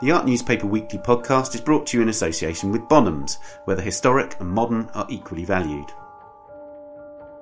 [0.00, 3.82] The Art Newspaper Weekly podcast is brought to you in association with Bonhams, where the
[3.82, 5.92] historic and modern are equally valued.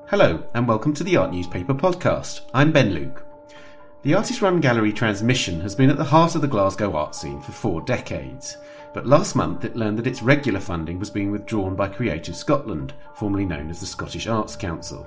[0.08, 2.40] Hello, and welcome to the Art Newspaper podcast.
[2.53, 3.24] I'm Ben Luke.
[4.03, 7.40] The artist run gallery Transmission has been at the heart of the Glasgow art scene
[7.40, 8.56] for four decades,
[8.93, 12.93] but last month it learned that its regular funding was being withdrawn by Creative Scotland,
[13.15, 15.06] formerly known as the Scottish Arts Council.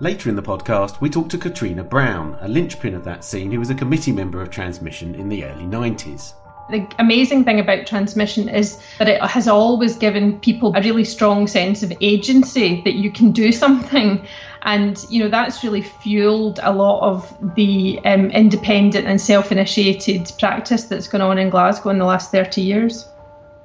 [0.00, 3.60] Later in the podcast, we talk to Katrina Brown, a linchpin of that scene who
[3.60, 6.34] was a committee member of Transmission in the early 90s.
[6.70, 11.46] The amazing thing about transmission is that it has always given people a really strong
[11.46, 14.26] sense of agency that you can do something.
[14.62, 20.30] And, you know, that's really fueled a lot of the um, independent and self initiated
[20.38, 23.08] practice that's gone on in Glasgow in the last 30 years.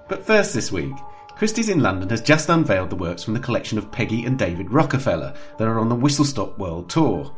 [0.08, 0.94] But first this week,
[1.36, 4.72] Christie's in London has just unveiled the works from the collection of Peggy and David
[4.72, 7.36] Rockefeller that are on the Whistle Stop World Tour.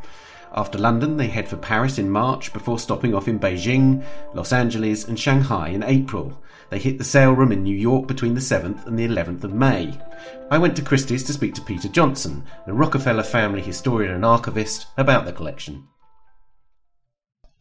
[0.54, 5.06] After London, they head for Paris in March before stopping off in Beijing, Los Angeles,
[5.06, 6.42] and Shanghai in April.
[6.70, 9.52] They hit the sale room in New York between the 7th and the 11th of
[9.52, 9.98] May.
[10.50, 14.86] I went to Christie's to speak to Peter Johnson, the Rockefeller family historian and archivist,
[14.96, 15.86] about the collection.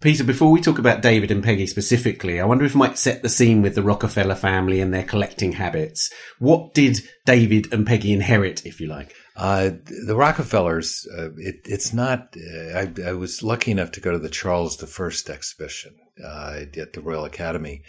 [0.01, 3.23] Peter, before we talk about David and Peggy specifically, I wonder if we might set
[3.23, 6.11] the scene with the Rockefeller family and their collecting habits.
[6.37, 9.15] What did David and Peggy inherit, if you like?
[9.35, 9.71] Uh,
[10.07, 14.19] the Rockefellers, uh, it, it's not, uh, I, I, was lucky enough to go to
[14.19, 17.81] the Charles I exhibition uh, at the Royal Academy.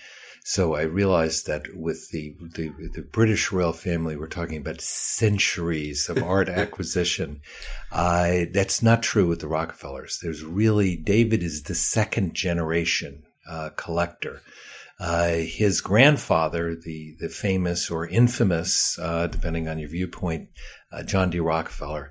[0.44, 6.08] So I realized that with the, the, the British royal family, we're talking about centuries
[6.08, 7.42] of art acquisition.
[7.92, 10.18] Uh, that's not true with the Rockefellers.
[10.22, 14.40] There's really, David is the second generation uh, collector.
[14.98, 20.48] Uh, his grandfather, the the famous or infamous, uh, depending on your viewpoint,
[20.92, 21.40] uh, John D.
[21.40, 22.10] Rockefeller,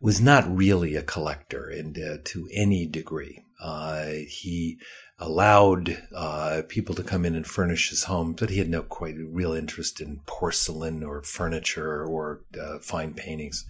[0.00, 3.44] was not really a collector in, uh, to any degree.
[3.60, 4.78] Uh, he
[5.18, 9.16] allowed uh, people to come in and furnish his home, but he had no quite
[9.18, 12.42] real interest in porcelain or furniture or
[12.82, 13.64] fine paintings.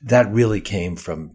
[0.00, 1.32] That really came from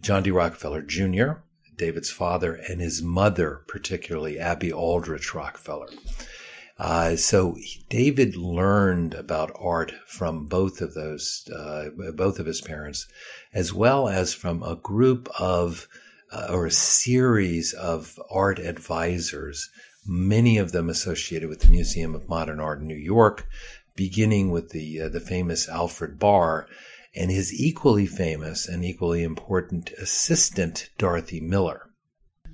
[0.00, 0.30] John D.
[0.30, 1.40] Rockefeller Jr.,
[1.76, 5.88] David's father and his mother, particularly Abby Aldrich Rockefeller.
[6.80, 7.58] Uh, so
[7.90, 13.06] David learned about art from both of those, uh, both of his parents,
[13.52, 15.86] as well as from a group of
[16.32, 19.68] uh, or a series of art advisors,
[20.06, 23.46] many of them associated with the Museum of Modern Art in New York,
[23.94, 26.66] beginning with the uh, the famous Alfred Barr
[27.14, 31.90] and his equally famous and equally important assistant, Dorothy Miller.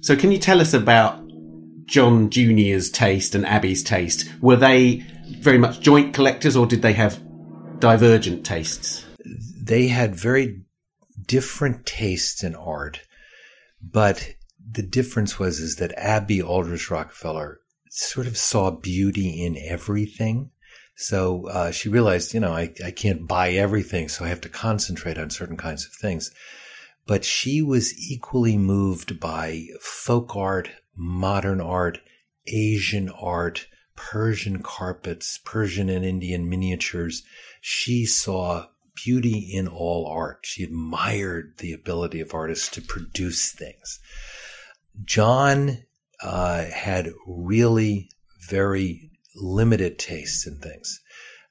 [0.00, 1.25] So, can you tell us about
[1.86, 4.28] John Jr.'s taste and Abby's taste?
[4.40, 5.04] Were they
[5.40, 7.20] very much joint collectors or did they have
[7.80, 9.04] divergent tastes?
[9.62, 10.62] They had very
[11.26, 13.00] different tastes in art,
[13.82, 14.34] but
[14.70, 20.50] the difference was is that Abby Aldrich Rockefeller sort of saw beauty in everything
[20.96, 24.48] so uh, she realized, you know, I, I can't buy everything, so I have to
[24.48, 26.30] concentrate on certain kinds of things.
[27.06, 31.98] But she was equally moved by folk art, modern art,
[32.46, 37.22] Asian art, Persian carpets, Persian and Indian miniatures.
[37.60, 40.40] She saw beauty in all art.
[40.42, 44.00] She admired the ability of artists to produce things.
[45.04, 45.84] John
[46.22, 48.10] uh, had really
[48.48, 51.00] very limited tastes in things.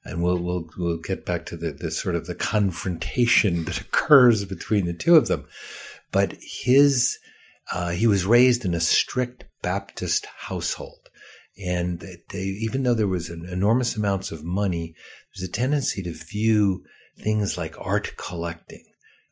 [0.04, 4.44] And we'll, we'll, we'll get back to the, the sort of the confrontation that occurs
[4.44, 5.46] between the two of them.
[6.12, 7.18] But his,
[7.72, 11.08] uh, he was raised in a strict Baptist household.
[11.64, 14.94] And they, even though there was an enormous amounts of money,
[15.34, 16.84] there's a tendency to view
[17.18, 18.84] things like art collecting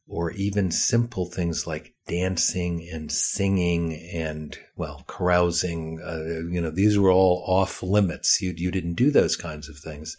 [0.06, 6.00] or even simple things like dancing and singing and well carousing.
[6.02, 8.40] Uh, you know these were all off limits.
[8.40, 10.16] You you didn't do those kinds of things.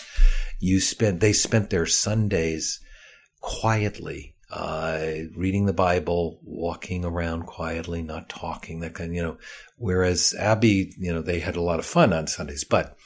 [0.60, 2.80] You spent they spent their sundays
[3.42, 5.00] quietly uh,
[5.36, 9.38] reading the bible walking around quietly not talking that kind you know
[9.78, 12.98] whereas abby you know they had a lot of fun on sundays but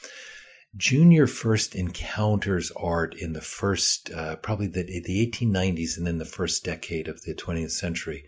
[0.76, 6.24] Junior first encounters art in the first, uh, probably the, the 1890s and then the
[6.24, 8.26] first decade of the 20th century.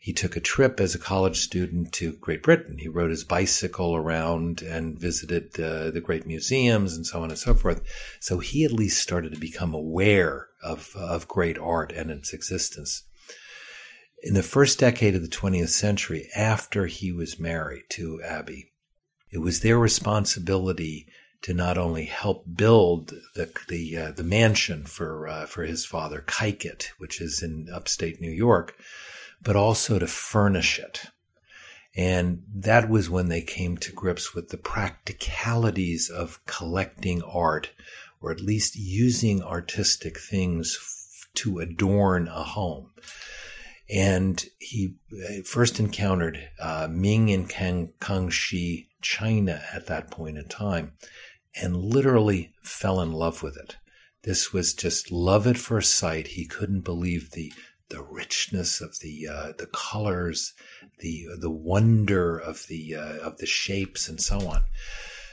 [0.00, 2.78] He took a trip as a college student to Great Britain.
[2.78, 7.38] He rode his bicycle around and visited uh, the great museums and so on and
[7.38, 7.82] so forth.
[8.20, 13.02] So he at least started to become aware of, of great art and its existence.
[14.22, 18.72] In the first decade of the 20th century, after he was married to Abby,
[19.30, 21.08] it was their responsibility
[21.42, 26.24] to not only help build the the uh, the mansion for uh, for his father,
[26.26, 28.76] Kykuit, which is in upstate New York,
[29.42, 31.02] but also to furnish it.
[31.96, 37.70] And that was when they came to grips with the practicalities of collecting art,
[38.20, 42.90] or at least using artistic things f- to adorn a home.
[43.90, 50.46] And he uh, first encountered uh, Ming and Kang, Kangxi, China at that point in
[50.46, 50.92] time,
[51.60, 53.76] and literally fell in love with it.
[54.22, 56.28] This was just love at first sight.
[56.28, 57.52] He couldn't believe the
[57.90, 60.54] the richness of the uh, the colors,
[60.98, 64.62] the the wonder of the uh, of the shapes, and so on.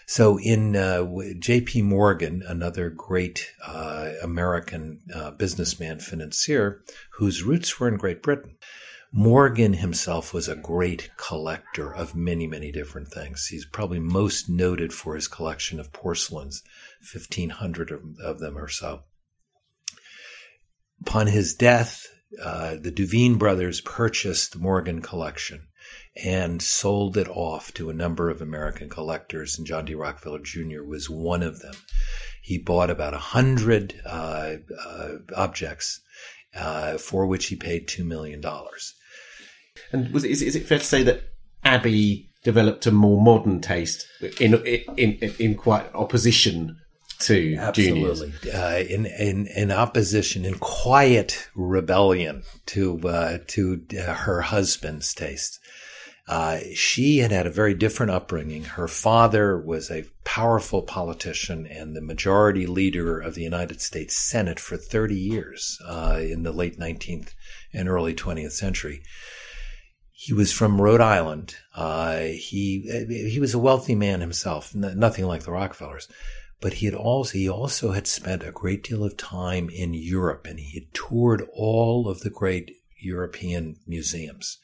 [0.07, 1.05] So in uh,
[1.39, 1.81] J.P.
[1.81, 8.55] Morgan, another great uh, American uh, businessman financier, whose roots were in Great Britain,
[9.11, 13.47] Morgan himself was a great collector of many, many different things.
[13.47, 16.61] He's probably most noted for his collection of porcelains,
[17.13, 19.03] 1,500 of them or so.
[21.01, 22.05] Upon his death,
[22.41, 25.67] uh, the Duveen brothers purchased the Morgan collection
[26.23, 29.95] and sold it off to a number of American collectors, and John D.
[29.95, 30.83] Rockefeller Jr.
[30.83, 31.75] was one of them.
[32.41, 34.55] He bought about a hundred uh,
[34.85, 35.99] uh, objects,
[36.55, 38.93] uh, for which he paid two million dollars.
[39.91, 41.23] And was, is, is it fair to say that
[41.63, 44.07] Abby developed a more modern taste
[44.39, 46.77] in in in, in quite opposition
[47.19, 54.41] to absolutely uh, in in in opposition in quiet rebellion to uh, to uh, her
[54.41, 55.59] husband's taste.
[56.27, 58.63] Uh, she had had a very different upbringing.
[58.63, 64.59] Her father was a powerful politician and the majority leader of the United States Senate
[64.59, 67.35] for 30 years uh, in the late 19th
[67.73, 69.03] and early 20th century.
[70.11, 71.55] He was from Rhode Island.
[71.75, 76.07] Uh, he he was a wealthy man himself, nothing like the Rockefellers
[76.65, 80.47] but he had also he also had spent a great deal of time in Europe
[80.49, 84.57] and he had toured all of the great European museums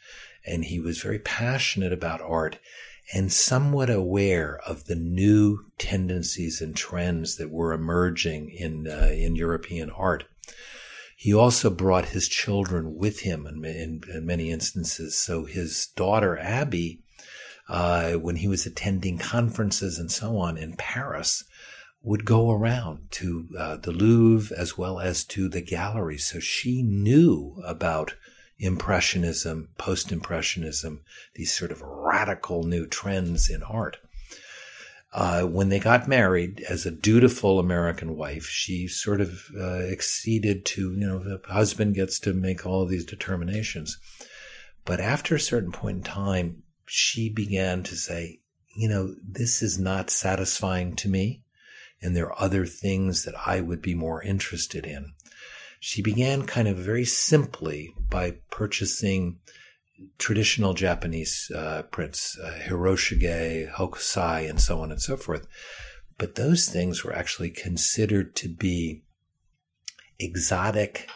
[0.44, 2.57] and he was very passionate about art
[3.13, 9.36] and somewhat aware of the new tendencies and trends that were emerging in uh, in
[9.36, 10.24] European art.
[11.15, 15.19] He also brought his children with him in, in, in many instances.
[15.19, 17.03] So his daughter Abby,
[17.69, 21.44] uh, when he was attending conferences and so on in Paris,
[22.03, 26.18] would go around to uh, the Louvre as well as to the gallery.
[26.18, 28.15] So she knew about
[28.59, 31.01] Impressionism, Post Impressionism,
[31.36, 33.98] these sort of radical new trends in art.
[35.13, 40.65] Uh, when they got married, as a dutiful American wife, she sort of uh, acceded
[40.65, 43.98] to, you know, the husband gets to make all of these determinations.
[44.86, 48.39] But after a certain point in time, she began to say,
[48.75, 51.41] you know, this is not satisfying to me.
[52.01, 55.13] And there are other things that I would be more interested in
[55.83, 59.39] she began kind of very simply by purchasing
[60.19, 65.48] traditional Japanese uh, prints, uh, Hiroshige, Hokusai, and so on and so forth.
[66.19, 69.01] But those things were actually considered to be
[70.19, 71.09] exotic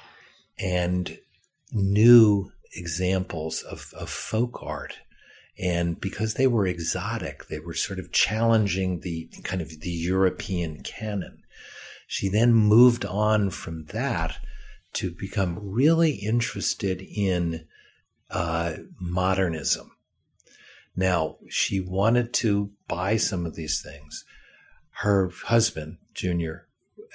[0.58, 1.20] and
[1.72, 4.98] new examples of, of folk art.
[5.58, 10.84] And because they were exotic, they were sort of challenging the kind of the European
[10.84, 11.44] canon.
[12.08, 14.38] She then moved on from that
[14.94, 17.68] to become really interested in
[18.30, 19.92] uh, modernism.
[20.96, 24.24] Now, she wanted to buy some of these things.
[24.90, 26.68] Her husband, Junior,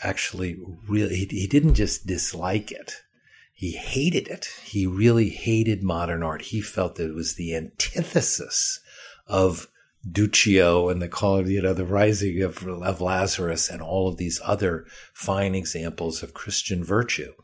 [0.02, 2.94] actually really, he, he didn't just dislike it.
[3.60, 4.48] He hated it.
[4.64, 6.40] He really hated modern art.
[6.40, 8.80] He felt that it was the antithesis
[9.26, 9.68] of
[10.10, 14.40] Duccio and the call, you know, the rising of, of Lazarus and all of these
[14.42, 17.34] other fine examples of Christian virtue.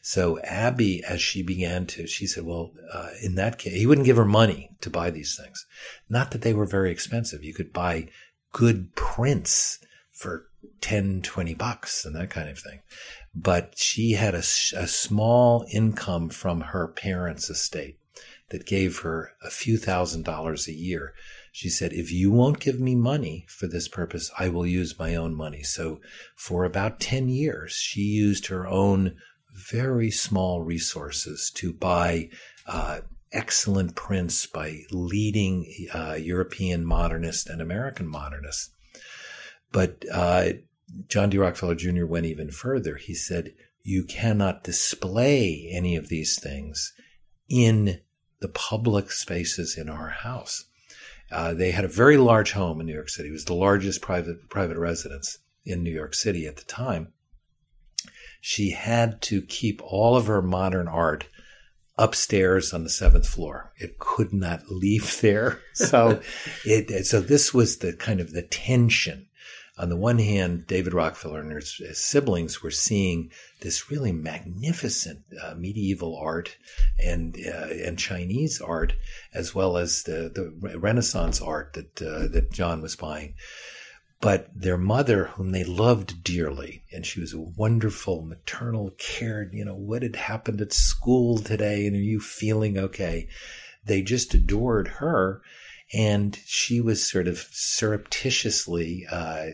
[0.00, 4.06] So Abby, as she began to, she said, well, uh, in that case, he wouldn't
[4.06, 5.66] give her money to buy these things.
[6.08, 7.44] Not that they were very expensive.
[7.44, 8.08] You could buy
[8.54, 9.78] good prints
[10.10, 10.46] for
[10.80, 12.80] 10, 20 bucks and that kind of thing.
[13.34, 17.98] But she had a, a small income from her parents' estate
[18.50, 21.14] that gave her a few thousand dollars a year.
[21.52, 25.14] She said, if you won't give me money for this purpose, I will use my
[25.14, 25.62] own money.
[25.62, 26.00] So
[26.36, 29.16] for about 10 years, she used her own
[29.52, 32.30] very small resources to buy
[32.66, 33.00] uh,
[33.32, 38.70] excellent prints by leading uh, European modernists and American modernists.
[39.72, 40.50] But uh,
[41.08, 41.38] John D.
[41.38, 42.06] Rockefeller Jr.
[42.06, 42.96] went even further.
[42.96, 46.92] He said, You cannot display any of these things
[47.48, 48.00] in
[48.40, 50.64] the public spaces in our house.
[51.30, 53.28] Uh, they had a very large home in New York City.
[53.28, 57.12] It was the largest private private residence in New York City at the time
[58.40, 61.26] she had to keep all of her modern art
[61.98, 63.72] upstairs on the seventh floor.
[63.76, 65.60] It could not leave there.
[65.74, 66.20] So
[66.64, 69.26] it, so this was the kind of the tension.
[69.80, 75.20] On the one hand, David Rockefeller and his, his siblings were seeing this really magnificent
[75.42, 76.54] uh, medieval art
[77.02, 78.92] and uh, and Chinese art,
[79.32, 83.34] as well as the the Renaissance art that uh, that John was buying
[84.20, 89.64] but their mother, whom they loved dearly, and she was a wonderful maternal care, you
[89.64, 93.28] know, what had happened at school today, and are you feeling okay?
[93.86, 95.40] They just adored her
[95.92, 99.46] and she was sort of surreptitiously uh,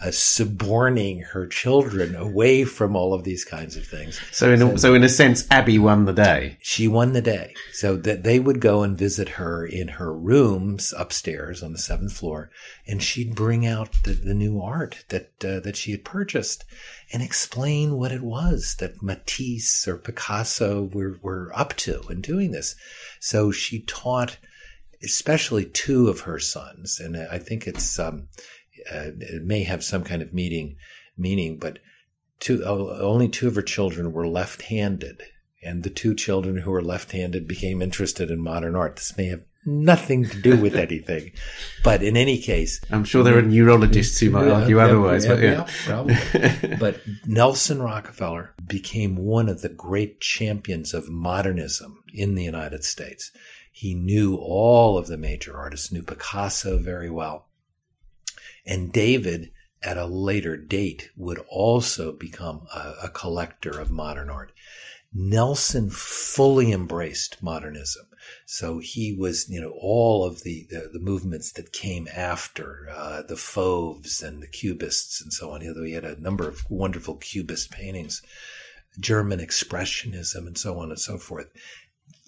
[0.00, 4.20] uh, suborning her children away from all of these kinds of things.
[4.30, 6.58] So, in a, so, so in a sense, Abby won the day.
[6.60, 7.54] She won the day.
[7.72, 12.12] So that they would go and visit her in her rooms upstairs on the seventh
[12.12, 12.50] floor,
[12.86, 16.64] and she'd bring out the, the new art that uh, that she had purchased
[17.12, 22.50] and explain what it was that Matisse or Picasso were were up to in doing
[22.50, 22.74] this.
[23.18, 24.36] So she taught
[25.04, 28.28] especially two of her sons, and I think it's um,
[28.92, 30.76] uh, it may have some kind of meaning
[31.16, 31.78] meaning, but
[32.40, 35.22] two only two of her children were left-handed,
[35.62, 38.96] and the two children who were left-handed became interested in modern art.
[38.96, 41.32] This may have nothing to do with anything.
[41.84, 45.24] but in any case, I'm sure there are neurologists who might argue yeah, otherwise.
[45.24, 46.76] Yeah, but yeah, probably.
[46.80, 53.30] but Nelson Rockefeller became one of the great champions of modernism in the United States.
[53.74, 57.48] He knew all of the major artists, knew Picasso very well.
[58.66, 59.50] And David,
[59.82, 64.52] at a later date, would also become a, a collector of modern art.
[65.14, 68.06] Nelson fully embraced modernism.
[68.46, 73.22] So he was, you know, all of the, the, the movements that came after, uh,
[73.22, 75.60] the Fauves and the Cubists and so on.
[75.60, 78.22] He had a number of wonderful Cubist paintings,
[79.00, 81.50] German Expressionism and so on and so forth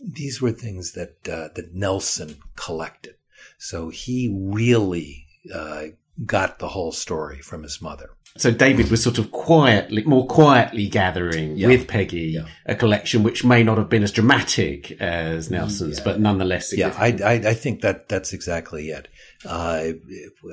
[0.04, 3.14] these were things that uh, that Nelson collected.
[3.58, 5.86] So he really uh,
[6.24, 8.10] got the whole story from his mother.
[8.36, 11.68] So David was sort of quietly, more quietly gathering yeah.
[11.68, 12.46] with Peggy yeah.
[12.66, 16.04] a collection which may not have been as dramatic as Nelson's, yeah.
[16.04, 16.76] but nonetheless.
[16.76, 19.06] Yeah, I, I, I, think that that's exactly it.
[19.46, 19.92] Uh,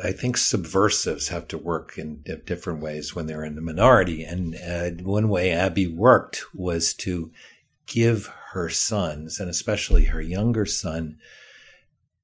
[0.04, 4.56] I think subversives have to work in different ways when they're in the minority, and
[4.56, 7.32] uh, one way Abby worked was to
[7.88, 11.18] give her sons, and especially her younger son,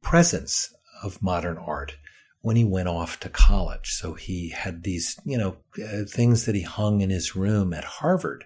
[0.01, 1.95] presence of modern art
[2.41, 3.91] when he went off to college.
[3.91, 7.83] So he had these, you know, uh, things that he hung in his room at
[7.83, 8.45] Harvard.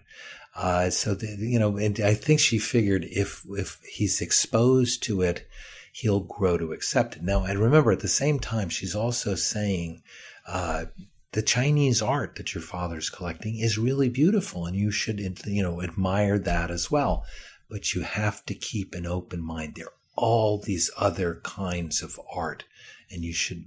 [0.55, 5.21] Uh, so that, you know, and I think she figured if if he's exposed to
[5.21, 5.47] it,
[5.93, 7.23] he'll grow to accept it.
[7.23, 10.03] Now, and remember at the same time, she's also saying,
[10.47, 10.85] uh,
[11.31, 15.81] the Chinese art that your father's collecting is really beautiful, and you should, you know,
[15.81, 17.25] admire that as well
[17.71, 19.73] but you have to keep an open mind.
[19.75, 22.65] There are all these other kinds of art,
[23.09, 23.65] and you should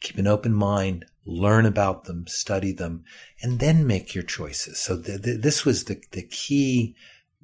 [0.00, 3.04] keep an open mind, learn about them, study them,
[3.42, 4.78] and then make your choices.
[4.78, 6.94] So the, the, this was the, the key,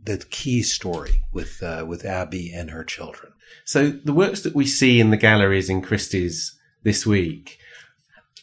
[0.01, 3.33] the key story with uh, with Abby and her children.
[3.65, 7.59] So the works that we see in the galleries in Christie's this week,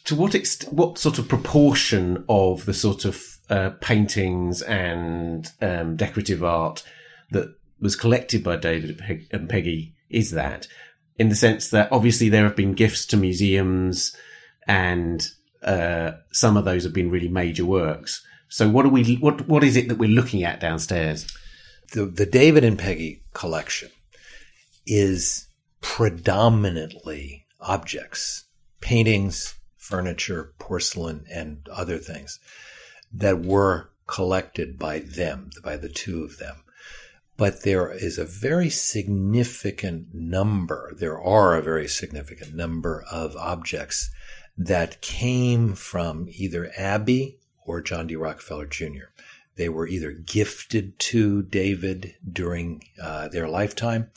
[0.04, 5.96] to what extent, what sort of proportion of the sort of uh, paintings and um,
[5.96, 6.84] decorative art
[7.30, 10.66] that was collected by David and Peggy is that
[11.16, 14.16] in the sense that obviously there have been gifts to museums
[14.66, 15.26] and
[15.62, 18.24] uh, some of those have been really major works.
[18.48, 21.26] So what are we, what, what is it that we're looking at downstairs?
[21.92, 23.90] The, the David and Peggy collection
[24.86, 25.46] is
[25.80, 28.44] predominantly objects,
[28.80, 32.40] paintings, furniture, porcelain, and other things
[33.12, 36.56] that were collected by them, by the two of them
[37.40, 44.10] but there is a very significant number, there are a very significant number of objects
[44.58, 48.14] that came from either Abby or John D.
[48.14, 49.08] Rockefeller Jr.
[49.56, 54.10] They were either gifted to David during uh, their lifetime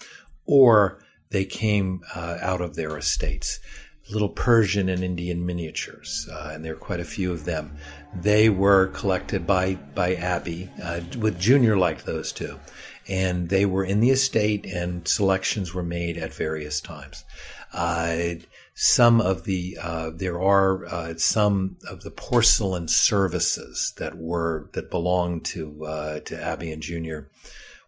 [0.45, 3.61] or they came uh, out of their estates.
[4.09, 7.77] Little Persian and Indian miniatures, uh, and there are quite a few of them.
[8.15, 12.59] They were collected by by Abby, uh, with Junior liked those too
[13.07, 17.25] and they were in the estate and selections were made at various times.
[17.73, 18.35] Uh,
[18.75, 24.89] some of the uh, there are uh, some of the porcelain services that were that
[24.89, 27.29] belonged to uh, to Abby and Junior.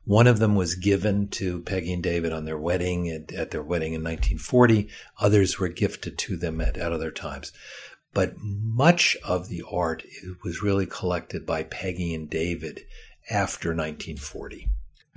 [0.04, 3.64] One of them was given to Peggy and David on their wedding at, at their
[3.64, 4.88] wedding in 1940.
[5.20, 7.52] Others were gifted to them at, at other times.
[8.16, 10.02] But much of the art
[10.44, 12.82] was really collected by Peggy and David
[13.30, 14.68] after 1940.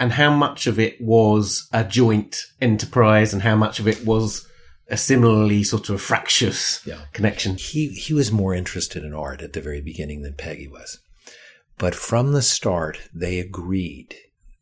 [0.00, 4.46] and how much of it was a joint enterprise and how much of it was
[4.88, 7.00] a similarly sort of fractious Yeah.
[7.12, 7.56] connection.
[7.56, 10.98] He he was more interested in art at the very beginning than Peggy was.
[11.78, 14.14] But from the start, they agreed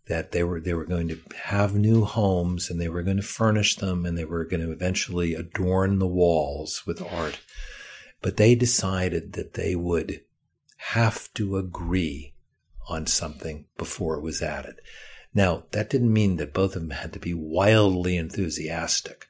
[0.08, 1.18] that they were they were going to
[1.54, 4.72] have new homes and they were going to furnish them and they were going to
[4.72, 7.38] eventually adorn the walls with art.
[8.26, 10.22] But they decided that they would
[10.78, 12.34] have to agree
[12.88, 14.80] on something before it was added.
[15.32, 19.28] Now, that didn't mean that both of them had to be wildly enthusiastic.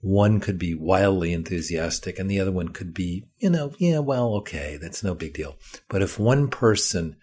[0.00, 4.36] One could be wildly enthusiastic and the other one could be, you know, yeah, well,
[4.36, 5.58] okay, that's no big deal.
[5.90, 7.16] But if one person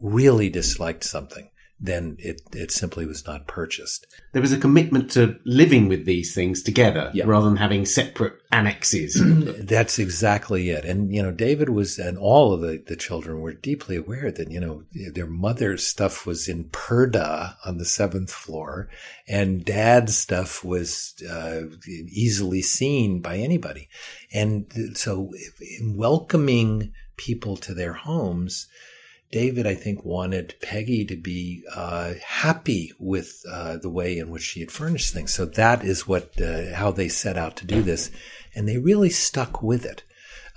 [0.00, 1.48] really disliked something,
[1.84, 4.06] then it, it simply was not purchased.
[4.32, 7.24] There was a commitment to living with these things together Yeah.
[7.26, 9.20] rather than having separate annexes.
[9.66, 10.84] That's exactly it.
[10.84, 14.48] And, you know, David was, and all of the, the children were deeply aware that,
[14.50, 18.88] you know, their mother's stuff was in purdah on the seventh floor
[19.26, 23.88] and dad's stuff was uh, easily seen by anybody.
[24.32, 25.32] And so
[25.80, 28.68] in welcoming people to their homes,
[29.32, 34.42] David, I think, wanted Peggy to be uh, happy with uh, the way in which
[34.42, 35.32] she had furnished things.
[35.32, 38.10] So that is what uh, how they set out to do this,
[38.54, 40.04] and they really stuck with it.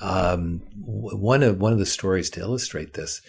[0.01, 3.22] Um, one of one of the stories to illustrate this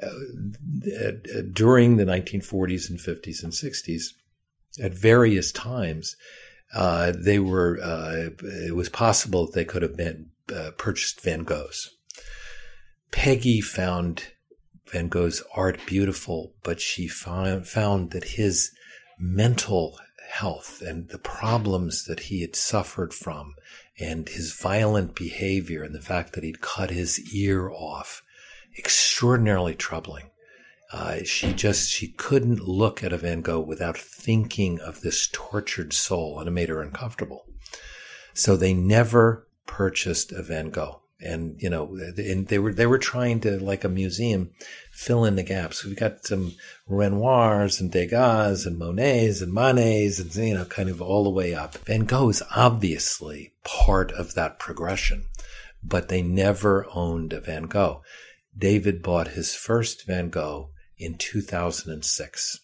[0.00, 4.04] uh, uh, during the 1940s and 50s and 60s,
[4.80, 6.14] at various times,
[6.72, 7.76] uh, they were
[8.40, 10.30] it was possible that they could have been
[10.78, 11.88] purchased Van Goghs.
[13.10, 14.28] Peggy found
[14.90, 18.70] Van Gogh's art beautiful, but she found, found that his
[19.18, 23.54] mental health and the problems that he had suffered from
[23.98, 28.22] and his violent behavior and the fact that he'd cut his ear off
[28.78, 30.30] extraordinarily troubling.
[30.92, 35.92] Uh, she just she couldn't look at a Van Gogh without thinking of this tortured
[35.92, 37.44] soul, and it made her uncomfortable.
[38.34, 42.98] So they never purchased a Van Gogh, and you know, and they were they were
[42.98, 44.50] trying to like a museum
[44.90, 45.84] fill in the gaps.
[45.84, 46.54] We've got some
[46.86, 51.54] Renoirs and Degas and Monets and Manets and you know, kind of all the way
[51.54, 51.78] up.
[51.78, 55.24] Van Gogh is obviously part of that progression,
[55.82, 58.02] but they never owned a Van Gogh.
[58.56, 62.60] David bought his first Van Gogh in 2006.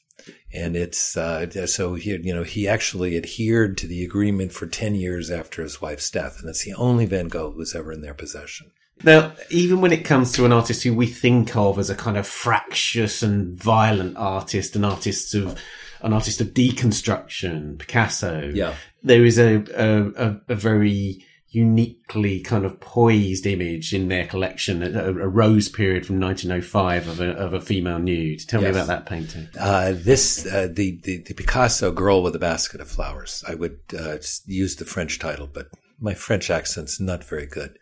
[0.52, 4.94] And it's, uh, so he, you know, he actually adhered to the agreement for 10
[4.94, 6.38] years after his wife's death.
[6.40, 8.70] And it's the only Van Gogh who was ever in their possession.
[9.04, 12.16] Now, even when it comes to an artist who we think of as a kind
[12.16, 15.58] of fractious and violent artist, an artist of
[16.02, 18.74] an artist of deconstruction, Picasso, Yeah.
[19.02, 24.82] there is a a, a, a very uniquely kind of poised image in their collection,
[24.82, 28.40] a, a rose period from 1905 of a, of a female nude.
[28.48, 29.48] Tell me about that painting.
[29.60, 33.44] Uh, this, uh, the, the, the Picasso girl with a basket of flowers.
[33.46, 35.68] I would, uh, use the French title, but
[36.00, 37.78] my French accent's not very good.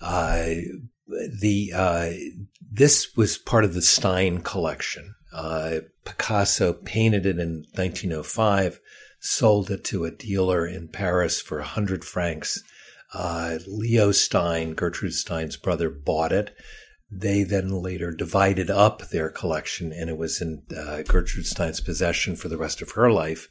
[0.00, 0.44] Uh,
[1.40, 2.10] the, uh,
[2.70, 5.16] this was part of the Stein collection.
[5.32, 8.80] Uh, Picasso painted it in 1905,
[9.18, 12.62] sold it to a dealer in Paris for a hundred francs.
[13.12, 16.54] Uh, Leo Stein, Gertrude Stein's brother, bought it.
[17.10, 22.36] They then later divided up their collection and it was in uh, Gertrude Stein's possession
[22.36, 23.48] for the rest of her life.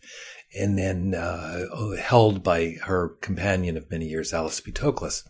[0.57, 4.71] And then uh, held by her companion of many years, Alice B.
[4.71, 5.23] Toklas.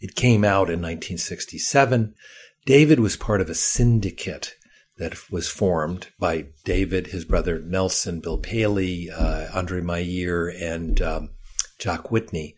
[0.00, 2.14] It came out in 1967.
[2.64, 4.54] David was part of a syndicate
[4.96, 11.30] that was formed by David, his brother Nelson, Bill Paley, uh, Andre Meyer, and um,
[11.78, 12.56] Jock Whitney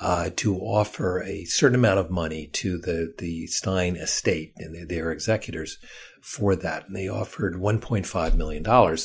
[0.00, 4.86] uh, to offer a certain amount of money to the, the Stein estate and their,
[4.86, 5.78] their executors
[6.22, 6.86] for that.
[6.86, 8.98] And they offered $1.5 million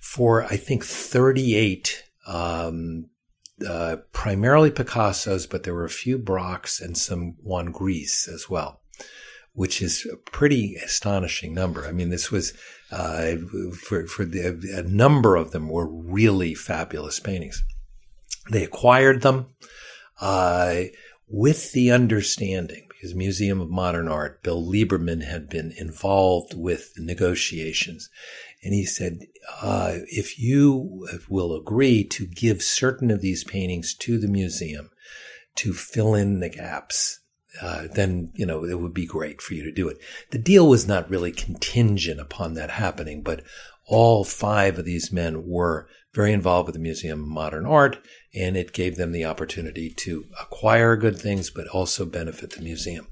[0.00, 3.06] for, I think, 38, um,
[3.68, 8.80] uh, primarily Picasso's, but there were a few Braques and some Juan Gris as well,
[9.52, 11.86] which is a pretty astonishing number.
[11.86, 12.54] I mean, this was,
[12.92, 13.32] uh,
[13.82, 17.64] for, for the, a number of them were really fabulous paintings.
[18.48, 19.46] They acquired them
[20.20, 20.82] uh,
[21.28, 27.02] with the understanding, because Museum of Modern Art, Bill Lieberman had been involved with the
[27.02, 28.10] negotiations.
[28.62, 29.20] And he said,
[29.62, 34.90] uh, if you will agree to give certain of these paintings to the museum
[35.56, 37.20] to fill in the gaps,
[37.62, 39.98] uh, then, you know, it would be great for you to do it.
[40.30, 43.42] The deal was not really contingent upon that happening, but
[43.90, 47.98] all five of these men were very involved with the Museum of Modern Art,
[48.32, 53.08] and it gave them the opportunity to acquire good things, but also benefit the museum.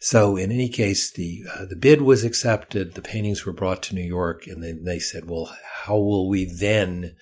[0.00, 2.94] So in any case, the uh, the bid was accepted.
[2.94, 6.46] The paintings were brought to New York, and then they said, "Well, how will we
[6.46, 7.16] then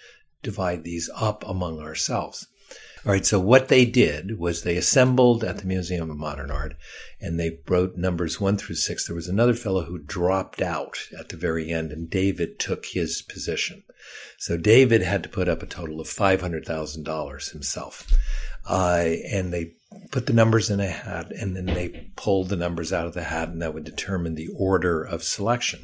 [0.45, 2.47] divide these up among ourselves?"
[3.07, 3.25] All right.
[3.25, 6.75] So what they did was they assembled at the Museum of Modern Art,
[7.21, 9.07] and they wrote numbers one through six.
[9.07, 13.23] There was another fellow who dropped out at the very end, and David took his
[13.23, 13.85] position.
[14.39, 18.07] So David had to put up a total of five hundred thousand dollars himself,
[18.69, 19.75] uh, and they
[20.11, 23.23] put the numbers in a hat and then they pulled the numbers out of the
[23.23, 25.81] hat and that would determine the order of selection.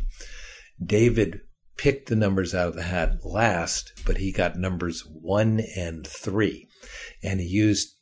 [0.84, 1.40] David
[1.76, 6.68] picked the numbers out of the hat last, but he got numbers one and three.
[7.22, 7.94] And he used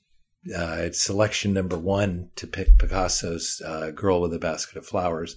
[0.57, 5.37] uh, selection number one to pick Picasso's uh, Girl with a Basket of Flowers.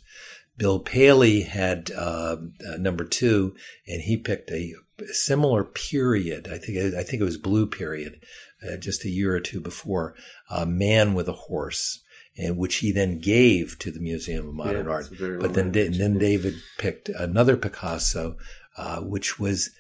[0.58, 3.56] Bill Paley had uh, uh number two,
[3.88, 4.74] and he picked a
[5.12, 6.48] similar period.
[6.48, 8.22] I think I think it was Blue Period,
[8.64, 10.16] uh, just a year or two before,
[10.50, 12.02] a man with a horse,
[12.38, 15.10] and which he then gave to the Museum of Modern Yeah, Art.
[15.40, 18.38] But then, then David picked another Picasso,
[18.78, 19.72] uh, which was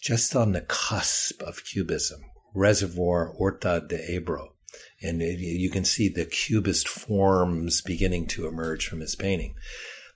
[0.00, 2.20] just on the cusp of Cubism,
[2.54, 4.54] Reservoir Horta de Ebro.
[5.02, 9.54] And you can see the Cubist forms beginning to emerge from his painting.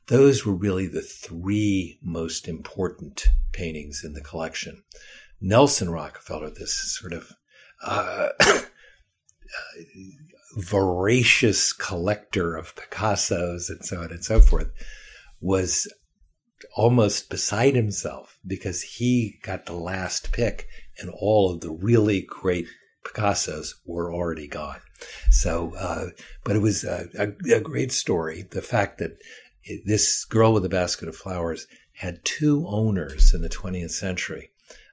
[0.06, 4.82] Those were really the three most important paintings in the collection.
[5.40, 7.32] Nelson Rockefeller, this sort of
[7.82, 8.28] uh,
[10.56, 14.70] voracious collector of Picassos and so on and so forth,
[15.40, 15.90] was
[16.76, 22.66] almost beside himself because he got the last pick and all of the really great
[23.04, 24.80] Picassos were already gone.
[25.30, 26.06] So, uh,
[26.44, 28.46] but it was a, a, a great story.
[28.50, 29.18] The fact that
[29.62, 34.50] it, this girl with a basket of flowers had two owners in the 20th century.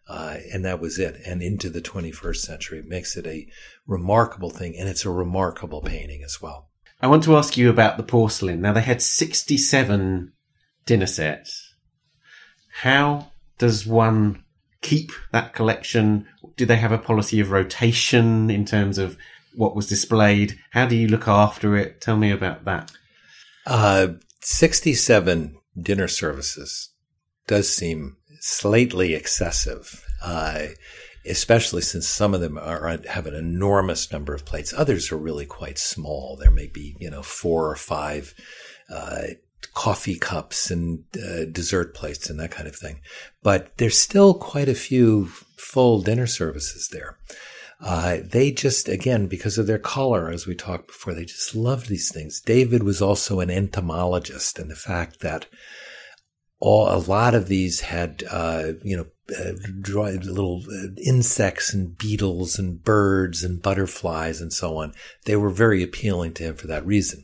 [0.07, 1.21] Uh, and that was it.
[1.25, 3.47] And into the 21st century makes it a
[3.87, 4.75] remarkable thing.
[4.77, 6.69] And it's a remarkable painting as well.
[7.01, 8.61] I want to ask you about the porcelain.
[8.61, 10.33] Now they had 67
[10.85, 11.75] dinner sets.
[12.71, 14.43] How does one
[14.81, 16.27] keep that collection?
[16.57, 19.17] Do they have a policy of rotation in terms of
[19.55, 20.59] what was displayed?
[20.71, 22.01] How do you look after it?
[22.01, 22.91] Tell me about that.
[23.65, 24.07] Uh,
[24.41, 26.89] 67 dinner services
[27.47, 30.67] does seem slightly excessive, uh,
[31.25, 34.73] especially since some of them are have an enormous number of plates.
[34.73, 36.37] Others are really quite small.
[36.37, 38.33] There may be, you know, four or five
[38.91, 39.27] uh,
[39.73, 42.99] coffee cups and uh, dessert plates and that kind of thing.
[43.43, 47.17] But there's still quite a few full dinner services there.
[47.83, 51.89] Uh, they just, again, because of their color, as we talked before, they just loved
[51.89, 52.39] these things.
[52.39, 55.47] David was also an entomologist, and the fact that
[56.59, 59.53] all a lot of these had, uh, you know, uh,
[60.23, 64.93] little uh, insects and beetles and birds and butterflies and so on.
[65.25, 67.23] They were very appealing to him for that reason.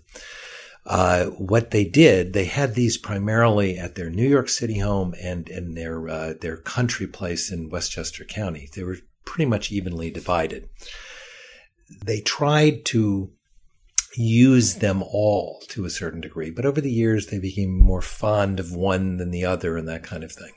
[0.88, 5.50] Uh, what they did, they had these primarily at their New York City home and
[5.50, 8.69] in their uh, their country place in Westchester County.
[8.73, 10.69] They were pretty much evenly divided.
[12.06, 13.30] They tried to
[14.15, 18.58] use them all to a certain degree, but over the years they became more fond
[18.58, 20.54] of one than the other and that kind of thing.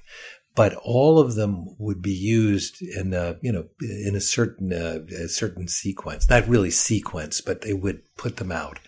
[0.54, 5.00] But all of them would be used in a, you know, in a certain, uh,
[5.12, 8.78] a certain sequence, not really sequence, but they would put them out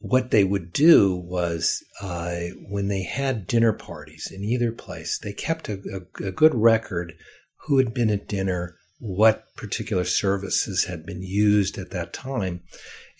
[0.00, 2.36] what they would do was uh,
[2.68, 7.14] when they had dinner parties in either place, they kept a, a, a, good record
[7.66, 12.62] who had been at dinner, what particular services had been used at that time.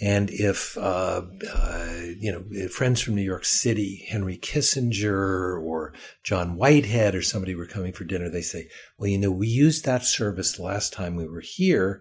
[0.00, 1.20] And if, uh,
[1.52, 5.92] uh, you know, friends from New York City, Henry Kissinger or
[6.24, 9.84] John Whitehead or somebody were coming for dinner, they say, well, you know, we used
[9.84, 12.00] that service last time we were here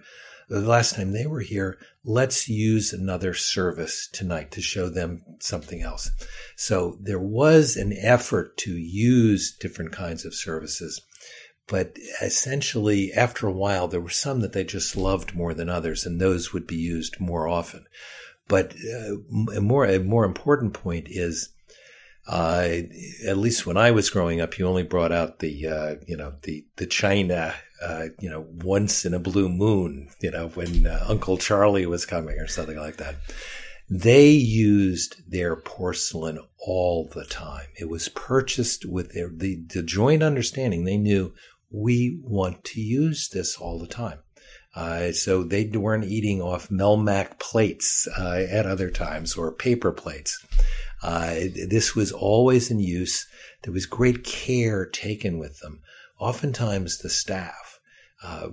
[0.50, 5.82] the last time they were here, let's use another service tonight to show them something
[5.82, 6.10] else.
[6.56, 11.02] So there was an effort to use different kinds of services.
[11.68, 16.04] But essentially, after a while, there were some that they just loved more than others,
[16.04, 17.86] and those would be used more often.
[18.48, 19.18] But uh,
[19.56, 21.50] a more a more important point is,
[22.28, 22.68] uh,
[23.28, 26.34] at least when I was growing up, you only brought out the uh, you know
[26.42, 31.06] the the china uh, you know, once in a blue moon, you know, when uh,
[31.08, 33.16] Uncle Charlie was coming or something like that.
[33.90, 37.68] They used their porcelain all the time.
[37.76, 40.84] It was purchased with their, the, the joint understanding.
[40.84, 41.34] They knew
[41.72, 44.20] we want to use this all the time.
[44.76, 50.46] Uh, so they weren't eating off Melmac plates uh, at other times or paper plates.
[51.02, 51.36] Uh,
[51.68, 53.28] this was always in use.
[53.64, 55.82] There was great care taken with them.
[56.20, 57.69] Oftentimes the staff
[58.22, 58.50] uh,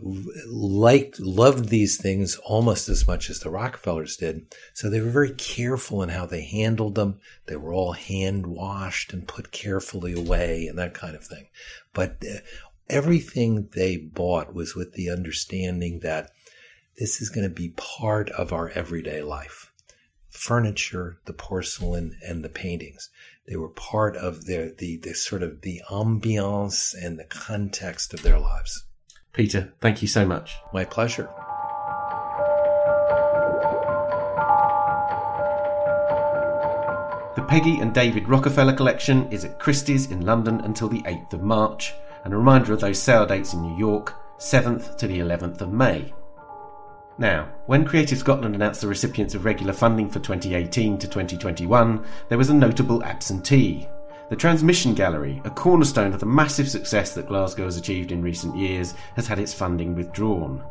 [0.47, 4.55] liked, loved these things almost as much as the Rockefellers did.
[4.75, 7.19] So they were very careful in how they handled them.
[7.47, 11.49] They were all hand washed and put carefully away and that kind of thing.
[11.93, 12.39] But uh,
[12.89, 16.31] everything they bought was with the understanding that
[16.97, 19.73] this is going to be part of our everyday life.
[20.29, 23.11] Furniture, the porcelain, and the paintings.
[23.49, 28.23] They were part of their, the, the sort of the ambiance and the context of
[28.23, 28.86] their lives.
[29.37, 30.57] Peter, thank you so much.
[30.73, 31.29] My pleasure.
[37.37, 41.43] The Peggy and David Rockefeller collection is at Christie's in London until the 8th of
[41.43, 41.93] March,
[42.25, 45.71] and a reminder of those sale dates in New York, 7th to the 11th of
[45.71, 46.15] May.
[47.19, 52.39] Now, when Creative Scotland announced the recipients of regular funding for 2018 to 2021, there
[52.39, 53.87] was a notable absentee.
[54.29, 58.57] The Transmission Gallery, a cornerstone of the massive success that Glasgow has achieved in recent
[58.57, 60.65] years, has had its funding withdrawn.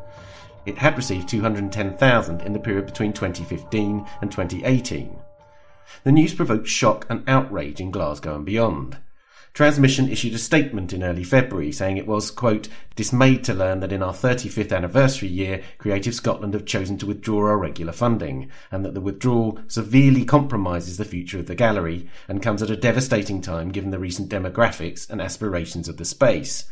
[0.65, 5.18] It had received 210,000 in the period between 2015 and 2018.
[6.04, 8.98] The news provoked shock and outrage in Glasgow and beyond.
[9.56, 13.94] Transmission issued a statement in early February saying it was, quote, dismayed to learn that
[13.94, 18.84] in our 35th anniversary year, Creative Scotland have chosen to withdraw our regular funding, and
[18.84, 23.39] that the withdrawal severely compromises the future of the gallery and comes at a devastating
[23.39, 26.65] time given the recent demographics and aspirations of the space.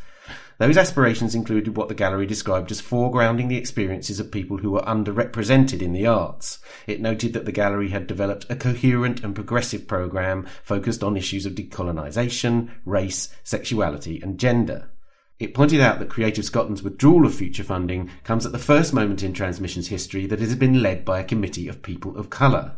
[0.57, 4.81] Those aspirations included what the gallery described as foregrounding the experiences of people who were
[4.81, 6.59] underrepresented in the arts.
[6.87, 11.45] It noted that the gallery had developed a coherent and progressive programme focused on issues
[11.45, 14.89] of decolonisation, race, sexuality, and gender.
[15.39, 19.23] It pointed out that Creative Scotland's withdrawal of future funding comes at the first moment
[19.23, 22.77] in Transmission's history that it has been led by a committee of people of colour.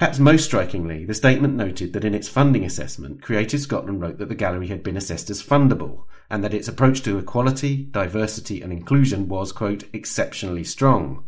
[0.00, 4.30] Perhaps most strikingly, the statement noted that in its funding assessment, Creative Scotland wrote that
[4.30, 8.72] the gallery had been assessed as fundable, and that its approach to equality, diversity, and
[8.72, 11.22] inclusion was, quote, exceptionally strong.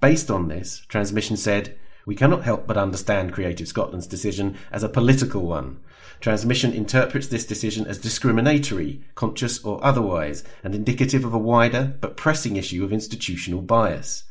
[0.00, 4.88] Based on this, Transmission said, we cannot help but understand Creative Scotland's decision as a
[4.88, 5.78] political one.
[6.18, 12.16] Transmission interprets this decision as discriminatory, conscious or otherwise, and indicative of a wider but
[12.16, 14.24] pressing issue of institutional bias.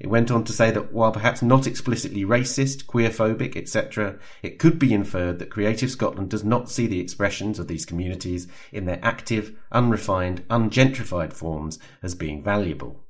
[0.00, 4.78] It went on to say that while perhaps not explicitly racist, queerphobic, etc., it could
[4.78, 8.98] be inferred that Creative Scotland does not see the expressions of these communities in their
[9.02, 13.04] active, unrefined, ungentrified forms as being valuable.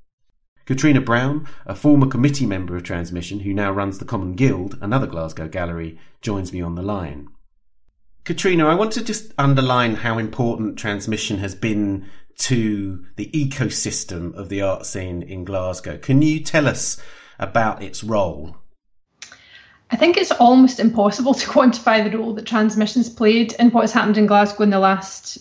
[0.66, 5.06] Katrina Brown, a former committee member of Transmission who now runs the Common Guild, another
[5.06, 7.28] Glasgow gallery, joins me on the line.
[8.24, 12.06] Katrina, I want to just underline how important transmission has been
[12.38, 15.98] to the ecosystem of the art scene in Glasgow.
[15.98, 17.00] Can you tell us
[17.38, 18.56] about its role?
[19.90, 23.92] I think it's almost impossible to quantify the role that transmissions played in what has
[23.92, 25.38] happened in Glasgow in the last,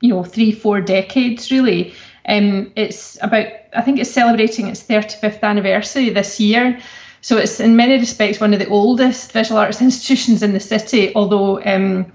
[0.00, 1.94] you know, three, four decades, really.
[2.26, 6.80] Um, it's about, I think it's celebrating its 35th anniversary this year.
[7.20, 11.14] So it's in many respects one of the oldest visual arts institutions in the city,
[11.14, 12.12] although um,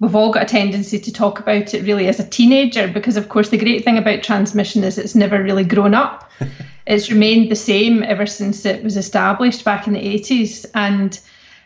[0.00, 3.28] we've all got a tendency to talk about it really as a teenager because of
[3.28, 6.30] course the great thing about transmission is it's never really grown up.
[6.86, 11.20] It's remained the same ever since it was established back in the 80s and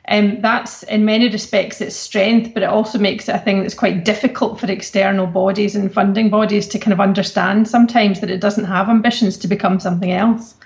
[0.08, 3.72] um, that's in many respects its strength but it also makes it a thing that's
[3.72, 8.40] quite difficult for external bodies and funding bodies to kind of understand sometimes that it
[8.40, 10.56] doesn't have ambitions to become something else.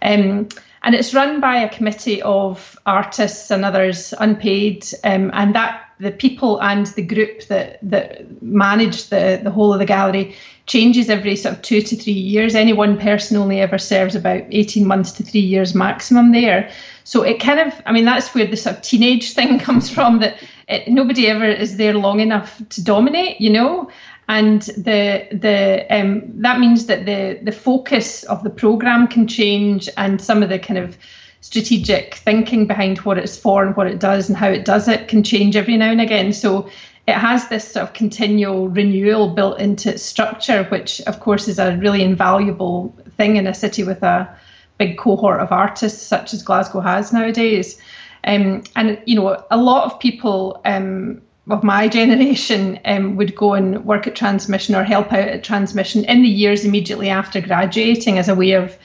[0.00, 0.48] Um,
[0.82, 6.10] and it's run by a committee of artists and others unpaid um, and that the
[6.10, 10.34] people and the group that that manage the the whole of the gallery
[10.66, 12.54] changes every sort of two to three years.
[12.54, 16.70] Any one person only ever serves about eighteen months to three years maximum there.
[17.04, 20.20] So it kind of, I mean, that's where the sort of teenage thing comes from.
[20.20, 20.36] That
[20.68, 23.90] it, nobody ever is there long enough to dominate, you know.
[24.30, 29.88] And the the um, that means that the the focus of the program can change,
[29.96, 30.96] and some of the kind of
[31.40, 35.08] strategic thinking behind what it's for and what it does and how it does it
[35.08, 36.32] can change every now and again.
[36.32, 36.68] So
[37.08, 41.58] it has this sort of continual renewal built into its structure, which of course is
[41.58, 44.32] a really invaluable thing in a city with a
[44.78, 47.80] big cohort of artists such as Glasgow has nowadays.
[48.22, 53.54] Um, and you know, a lot of people um, of my generation um, would go
[53.54, 58.18] and work at Transmission or help out at Transmission in the years immediately after graduating
[58.18, 58.76] as a way of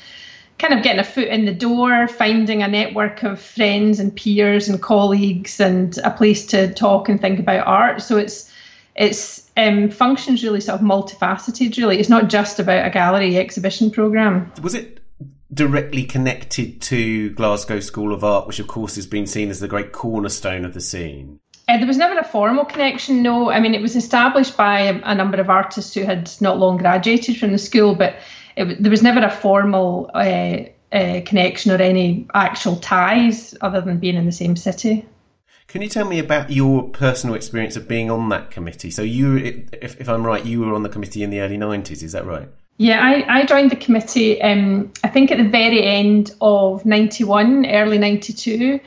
[0.57, 4.69] kind of getting a foot in the door, finding a network of friends and peers
[4.69, 8.01] and colleagues, and a place to talk and think about art.
[8.01, 8.51] So it's
[8.95, 11.77] it's um, functions really sort of multifaceted.
[11.77, 14.51] Really, it's not just about a gallery exhibition program.
[14.61, 15.01] Was it
[15.53, 19.67] directly connected to Glasgow School of Art, which of course has been seen as the
[19.67, 21.39] great cornerstone of the scene?
[21.67, 23.49] Uh, there was never a formal connection, no.
[23.49, 26.77] I mean, it was established by a, a number of artists who had not long
[26.77, 28.17] graduated from the school, but
[28.55, 33.97] it, there was never a formal uh, uh, connection or any actual ties other than
[33.97, 35.05] being in the same city.
[35.67, 38.91] Can you tell me about your personal experience of being on that committee?
[38.91, 42.03] So you, if, if I'm right, you were on the committee in the early 90s,
[42.03, 42.47] is that right?
[42.77, 47.65] Yeah, I, I joined the committee, um, I think at the very end of 91,
[47.65, 48.79] early 92.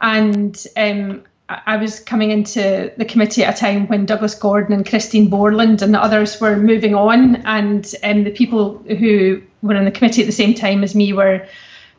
[0.00, 4.88] And um, I was coming into the committee at a time when Douglas Gordon and
[4.88, 7.36] Christine Borland and the others were moving on.
[7.44, 11.12] And um, the people who were in the committee at the same time as me
[11.12, 11.46] were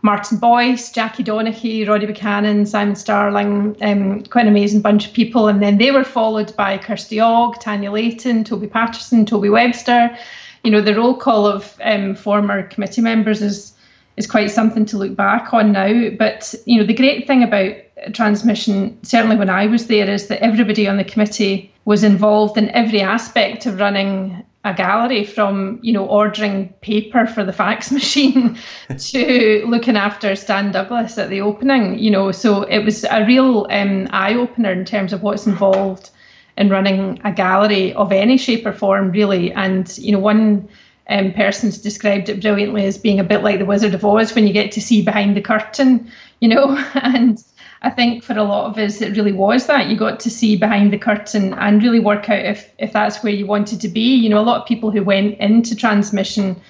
[0.01, 5.47] Martin Boyce, Jackie Donachie, Roddy Buchanan, Simon Starling, um, quite an amazing bunch of people.
[5.47, 10.17] And then they were followed by Kirsty Ogg, Tanya Leighton, Toby Paterson, Toby Webster.
[10.63, 13.73] You know, the roll call of um, former committee members is
[14.17, 16.09] is quite something to look back on now.
[16.17, 17.75] But you know, the great thing about
[18.13, 22.69] transmission, certainly when I was there, is that everybody on the committee was involved in
[22.71, 28.57] every aspect of running a gallery from you know ordering paper for the fax machine
[28.97, 32.31] to looking after Stan Douglas at the opening you know.
[32.31, 36.09] So it was a real um, eye opener in terms of what's involved
[36.57, 39.53] in running a gallery of any shape or form really.
[39.53, 40.67] And you know one
[41.07, 44.47] um, person's described it brilliantly as being a bit like the Wizard of Oz when
[44.47, 46.83] you get to see behind the curtain you know.
[46.95, 47.43] And
[47.81, 50.55] I think for a lot of us, it really was that you got to see
[50.55, 54.15] behind the curtain and really work out if if that's where you wanted to be.
[54.15, 56.61] You know, a lot of people who went into transmission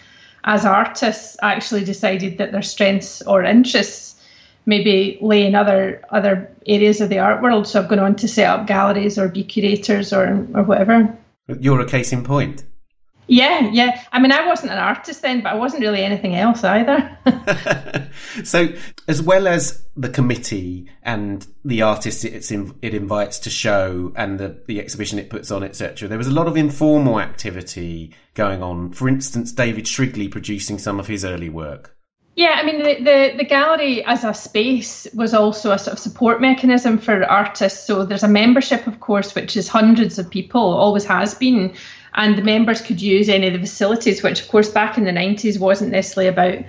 [0.43, 4.21] as artists actually decided that their strengths or interests
[4.65, 7.67] maybe lay in other other areas of the art world.
[7.67, 11.17] So I've gone on to set up galleries or be curators or or whatever.
[11.47, 12.63] You're a case in point.
[13.27, 14.03] Yeah, yeah.
[14.11, 18.09] I mean, I wasn't an artist then, but I wasn't really anything else either.
[18.43, 18.69] so,
[19.07, 24.61] as well as the committee and the artists in, it invites to show and the,
[24.67, 28.91] the exhibition it puts on, etc., there was a lot of informal activity going on.
[28.91, 31.95] For instance, David Shrigley producing some of his early work.
[32.35, 35.99] Yeah, I mean, the, the, the, gallery as a space was also a sort of
[35.99, 37.87] support mechanism for artists.
[37.87, 41.73] So there's a membership, of course, which is hundreds of people, always has been
[42.15, 45.11] and the members could use any of the facilities, which, of course, back in the
[45.11, 46.65] 90s wasn't necessarily about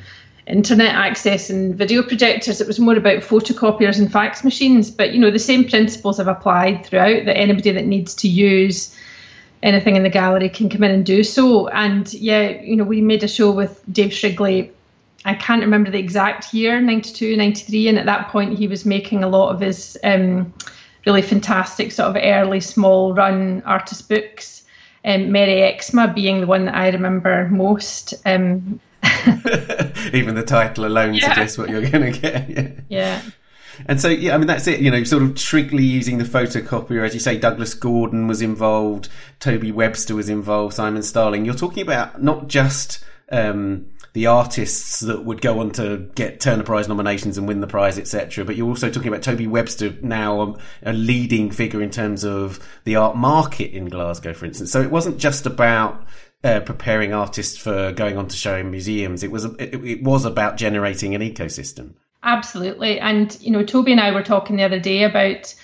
[0.46, 2.60] internet access and video projectors.
[2.60, 4.90] It was more about photocopiers and fax machines.
[4.90, 8.96] But, you know, the same principles have applied throughout that anybody that needs to use
[9.62, 11.68] anything in the gallery can come in and do so.
[11.68, 14.72] And yeah, you know, we made a show with Dave Shrigley.
[15.24, 17.88] I can't remember the exact year, 92, 93.
[17.88, 20.52] And at that point, he was making a lot of his um,
[21.04, 24.56] really fantastic sort of early small run artist books
[25.06, 28.14] um, Merry Eczema being the one that I remember most.
[28.26, 28.80] Um,
[30.12, 31.28] Even the title alone yeah.
[31.28, 32.48] suggests what you're going to get.
[32.48, 32.70] Yeah.
[32.88, 33.22] yeah.
[33.88, 34.80] And so, yeah, I mean, that's it.
[34.80, 39.10] You know, sort of Shrigley using the photocopier, as you say, Douglas Gordon was involved,
[39.38, 41.44] Toby Webster was involved, Simon Starling.
[41.44, 43.86] You're talking about not just um,
[44.16, 47.98] the artists that would go on to get Turner Prize nominations and win the prize,
[47.98, 48.46] etc.
[48.46, 52.58] But you're also talking about Toby Webster, now a, a, leading figure in terms of
[52.84, 54.72] the art market in Glasgow, for instance.
[54.72, 56.02] So it wasn't just about
[56.42, 59.22] uh, preparing artists for going on to show in museums.
[59.22, 61.92] It was it, it was about generating an ecosystem.
[62.22, 65.54] Absolutely, and you know, Toby and I were talking the other day about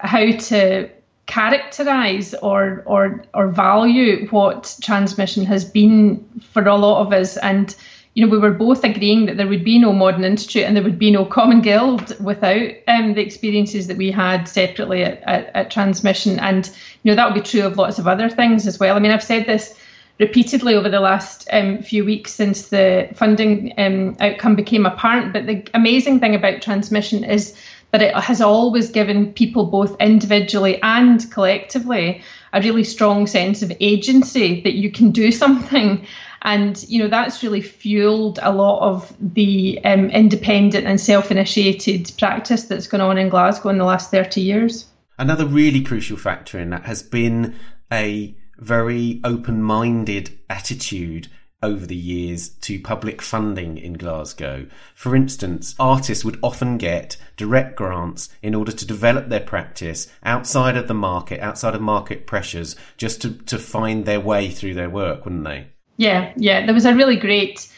[0.00, 0.90] how to
[1.28, 7.36] characterize or or or value what transmission has been for a lot of us.
[7.36, 7.76] And
[8.14, 10.82] you know we were both agreeing that there would be no modern institute and there
[10.82, 15.54] would be no common guild without um, the experiences that we had separately at, at,
[15.54, 16.40] at transmission.
[16.40, 16.66] And
[17.02, 18.96] you know that would be true of lots of other things as well.
[18.96, 19.78] I mean i've said this
[20.18, 25.46] repeatedly over the last um, few weeks since the funding um, outcome became apparent but
[25.46, 27.54] the amazing thing about transmission is
[27.90, 32.22] that it has always given people both individually and collectively
[32.52, 36.06] a really strong sense of agency that you can do something.
[36.42, 42.64] And you know that's really fueled a lot of the um, independent and self-initiated practice
[42.64, 44.86] that's gone on in glasgow in the last 30 years.
[45.18, 47.56] Another really crucial factor in that has been
[47.92, 51.28] a very open-minded attitude
[51.62, 54.66] over the years to public funding in Glasgow.
[54.94, 60.76] For instance, artists would often get direct grants in order to develop their practice outside
[60.76, 64.90] of the market, outside of market pressures, just to, to find their way through their
[64.90, 65.66] work, wouldn't they?
[65.96, 66.64] Yeah, yeah.
[66.64, 67.68] There was a really great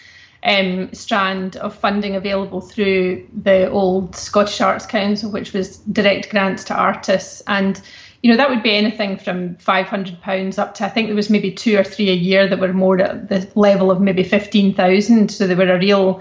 [0.43, 6.65] um, strand of funding available through the old Scottish Arts Council, which was direct grants
[6.65, 7.43] to artists.
[7.47, 7.81] And
[8.23, 11.53] you know, that would be anything from £500 up to, I think there was maybe
[11.53, 15.31] two or three a year that were more at the level of maybe 15,000.
[15.31, 16.21] So they were a real,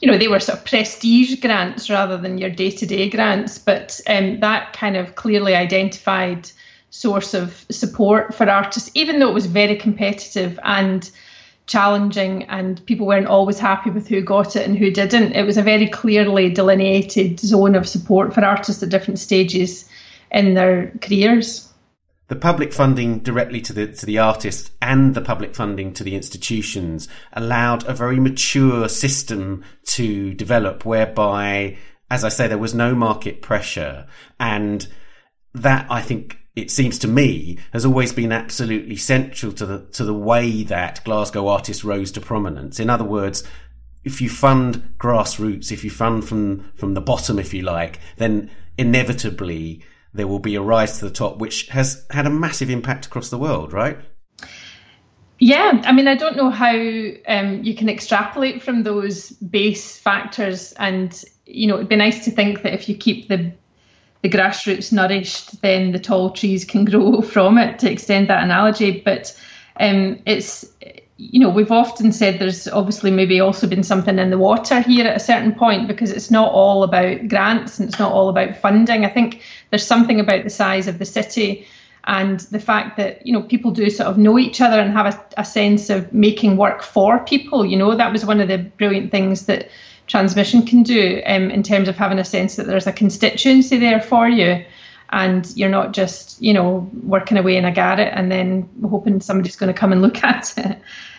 [0.00, 3.58] you know, they were sort of prestige grants rather than your day to day grants.
[3.58, 6.50] But um, that kind of clearly identified
[6.90, 11.10] source of support for artists, even though it was very competitive and
[11.66, 15.32] challenging and people weren't always happy with who got it and who didn't.
[15.32, 19.87] It was a very clearly delineated zone of support for artists at different stages
[20.30, 21.72] in their careers.
[22.28, 26.14] The public funding directly to the to the artists and the public funding to the
[26.14, 31.78] institutions allowed a very mature system to develop whereby
[32.10, 34.06] as I say there was no market pressure
[34.38, 34.86] and
[35.54, 40.04] that I think it seems to me has always been absolutely central to the to
[40.04, 42.80] the way that Glasgow artists rose to prominence.
[42.80, 43.44] In other words,
[44.04, 48.50] if you fund grassroots, if you fund from from the bottom, if you like, then
[48.76, 49.82] inevitably
[50.18, 53.30] there will be a rise to the top, which has had a massive impact across
[53.30, 53.98] the world, right?
[55.38, 60.72] Yeah, I mean, I don't know how um, you can extrapolate from those base factors,
[60.72, 63.52] and you know, it'd be nice to think that if you keep the
[64.22, 67.78] the grassroots nourished, then the tall trees can grow from it.
[67.78, 69.40] To extend that analogy, but
[69.78, 70.66] um, it's
[71.18, 75.06] you know we've often said there's obviously maybe also been something in the water here
[75.06, 78.56] at a certain point because it's not all about grants and it's not all about
[78.56, 79.04] funding.
[79.04, 81.66] I think there's something about the size of the city
[82.04, 85.14] and the fact that you know people do sort of know each other and have
[85.14, 87.64] a, a sense of making work for people.
[87.66, 89.68] You know that was one of the brilliant things that
[90.06, 94.00] transmission can do um, in terms of having a sense that there's a constituency there
[94.00, 94.64] for you
[95.10, 99.56] and you're not just you know working away in a garret and then hoping somebody's
[99.56, 100.78] going to come and look at it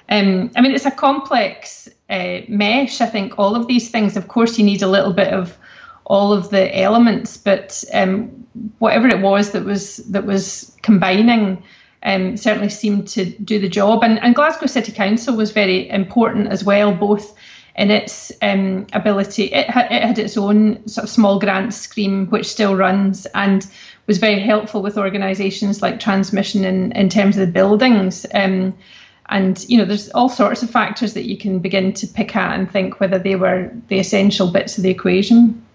[0.10, 4.28] um, i mean it's a complex uh, mesh i think all of these things of
[4.28, 5.58] course you need a little bit of
[6.10, 8.45] all of the elements but um,
[8.80, 11.64] whatever it was that was that was combining
[12.03, 16.47] um, certainly seemed to do the job and, and glasgow city council was very important
[16.47, 17.36] as well both
[17.80, 19.45] in its um, ability.
[19.45, 23.66] It had, it had its own sort of small grant scheme, which still runs and
[24.05, 28.26] was very helpful with organisations like Transmission in, in terms of the buildings.
[28.34, 28.78] Um,
[29.28, 32.60] and you know, there's all sorts of factors that you can begin to pick at
[32.60, 35.66] and think whether they were the essential bits of the equation.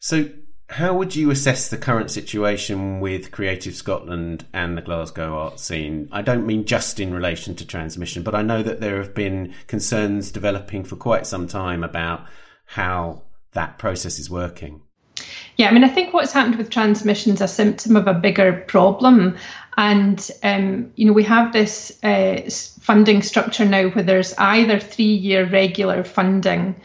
[0.00, 0.30] So,
[0.70, 6.08] how would you assess the current situation with Creative Scotland and the Glasgow art scene?
[6.12, 9.54] I don't mean just in relation to transmission, but I know that there have been
[9.66, 12.26] concerns developing for quite some time about
[12.66, 13.22] how
[13.52, 14.82] that process is working.
[15.56, 18.64] Yeah, I mean, I think what's happened with transmission is a symptom of a bigger
[18.68, 19.36] problem.
[19.76, 22.48] And, um, you know, we have this uh,
[22.80, 26.76] funding structure now where there's either three year regular funding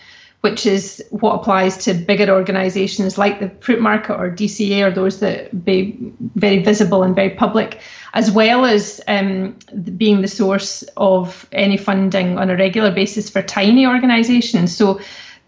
[0.43, 5.21] which is what applies to bigger organisations like the fruit market or DCA or those
[5.21, 5.97] that be
[6.35, 7.79] very visible and very public,
[8.13, 9.57] as well as um,
[9.95, 14.75] being the source of any funding on a regular basis for tiny organisations.
[14.75, 14.99] So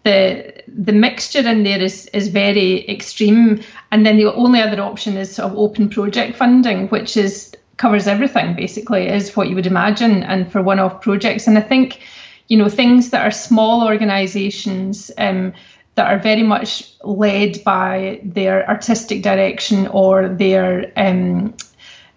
[0.04, 5.18] the the mixture in there is is very extreme, and then the only other option
[5.18, 9.66] is sort of open project funding, which is covers everything basically, is what you would
[9.66, 11.46] imagine, and for one-off projects.
[11.46, 12.00] And I think
[12.48, 15.52] you know things that are small organizations um,
[15.94, 21.54] that are very much led by their artistic direction or their um,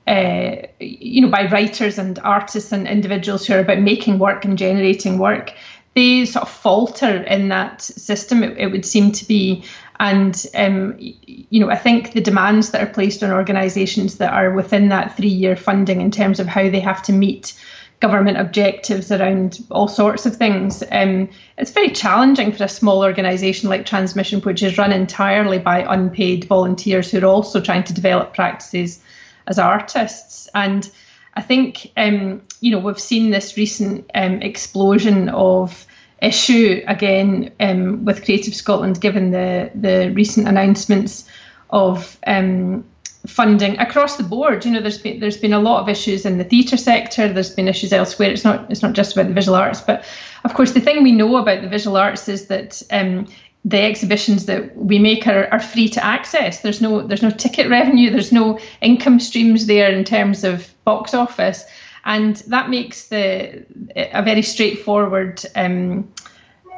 [0.08, 4.58] uh, you know by writers and artists and individuals who are about making work and
[4.58, 5.54] generating work
[5.96, 9.64] they sort of falter in that system it, it would seem to be.
[10.02, 14.52] And um, you know i think the demands that are placed on organizations that are
[14.52, 17.54] within that three year funding in terms of how they have to meet
[18.00, 20.84] government objectives around all sorts of things.
[20.92, 25.86] Um, it's very challenging for a small organisation like Transmission, which is run entirely by
[25.88, 29.02] unpaid volunteers who are also trying to develop practices
[29.48, 30.48] as artists.
[30.56, 30.90] And
[31.34, 35.86] I think, um, you know, we've seen this recent um, explosion of
[36.22, 41.28] issue again um, with Creative Scotland, given the, the recent announcements
[41.70, 42.86] of um,
[43.28, 44.66] funding across the board.
[44.66, 47.32] You know, there's been there's been a lot of issues in the theatre sector.
[47.32, 48.32] There's been issues elsewhere.
[48.32, 50.06] It's not it's not just about the visual arts, but
[50.44, 53.28] of course the thing we know about the visual arts is that um,
[53.66, 56.62] the exhibitions that we make are, are free to access.
[56.62, 58.10] There's no there's no ticket revenue.
[58.10, 61.66] There's no income streams there in terms of box office,
[62.06, 63.66] and that makes the
[63.96, 65.44] a very straightforward.
[65.56, 66.12] Um,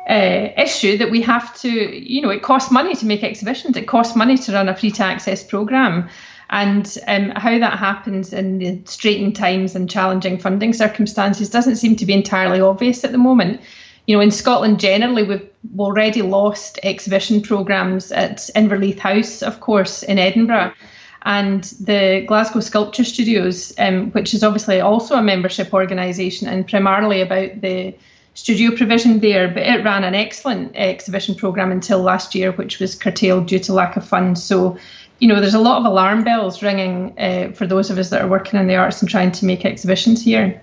[0.09, 3.77] uh, issue that we have to, you know, it costs money to make exhibitions.
[3.77, 6.09] It costs money to run a free to access program.
[6.51, 11.95] And um, how that happens in the straitened times and challenging funding circumstances doesn't seem
[11.95, 13.61] to be entirely obvious at the moment.
[14.05, 15.49] You know, in Scotland generally, we've
[15.79, 20.73] already lost exhibition programmes at Inverleith House, of course, in Edinburgh,
[21.21, 27.21] and the Glasgow Sculpture Studios, um, which is obviously also a membership organisation and primarily
[27.21, 27.95] about the
[28.33, 32.95] studio provision there, but it ran an excellent exhibition programme until last year, which was
[32.95, 34.43] curtailed due to lack of funds.
[34.43, 34.77] So
[35.21, 38.23] you know, there's a lot of alarm bells ringing uh, for those of us that
[38.23, 40.61] are working in the arts and trying to make exhibitions here.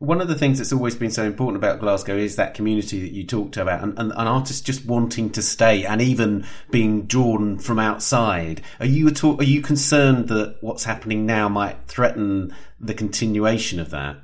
[0.00, 3.12] one of the things that's always been so important about Glasgow is that community that
[3.12, 7.58] you talked about, and, and, and artists just wanting to stay, and even being drawn
[7.58, 8.62] from outside.
[8.80, 13.78] Are you at all, are you concerned that what's happening now might threaten the continuation
[13.78, 14.16] of that?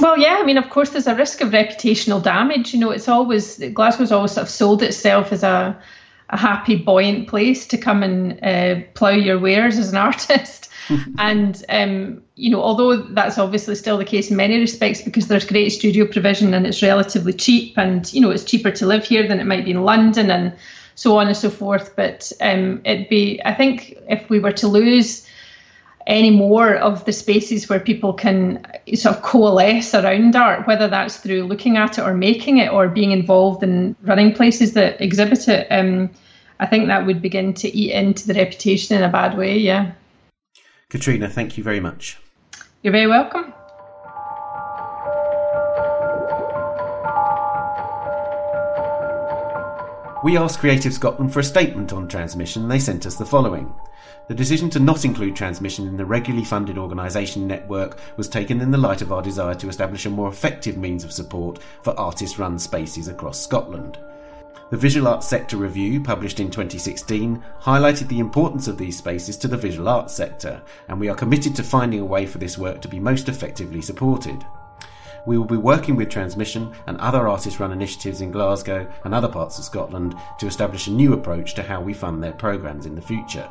[0.00, 2.72] Well, yeah, I mean, of course, there's a risk of reputational damage.
[2.72, 5.78] You know, it's always Glasgow's always sort of sold itself as a
[6.32, 10.70] a happy, buoyant place to come and uh, plough your wares as an artist.
[11.18, 15.44] and um, you know, although that's obviously still the case in many respects, because there's
[15.44, 19.26] great studio provision and it's relatively cheap, and you know, it's cheaper to live here
[19.28, 20.52] than it might be in London, and
[20.94, 21.94] so on and so forth.
[21.94, 25.26] But um, it'd be, I think, if we were to lose
[26.06, 31.18] any more of the spaces where people can sort of coalesce around art, whether that's
[31.18, 35.48] through looking at it or making it or being involved in running places that exhibit
[35.48, 36.10] it, um,
[36.58, 39.92] I think that would begin to eat into the reputation in a bad way, yeah.
[40.88, 42.18] Katrina, thank you very much.
[42.82, 43.52] You're very welcome.
[50.22, 52.68] We asked Creative Scotland for a statement on transmission.
[52.68, 53.74] They sent us the following.
[54.28, 58.70] The decision to not include transmission in the regularly funded organisation network was taken in
[58.70, 62.38] the light of our desire to establish a more effective means of support for artist
[62.38, 63.98] run spaces across Scotland.
[64.70, 69.48] The Visual Arts Sector Review, published in 2016, highlighted the importance of these spaces to
[69.48, 72.80] the visual arts sector, and we are committed to finding a way for this work
[72.82, 74.46] to be most effectively supported.
[75.24, 79.28] We will be working with Transmission and other artist run initiatives in Glasgow and other
[79.28, 82.96] parts of Scotland to establish a new approach to how we fund their programmes in
[82.96, 83.48] the future.